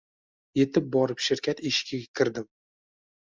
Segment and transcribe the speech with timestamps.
[0.59, 2.47] Yetib borib shirkat eshigiga kirdim.